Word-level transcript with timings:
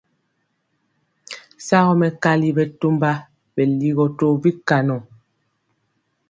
Shagɔ 1.65 1.91
mɛkali 2.01 2.47
bɛtɔmba 2.57 3.11
bɛ 3.53 3.61
ligɔ 3.79 4.05
tɔ 4.17 4.27
bikaŋɔ. 4.41 4.97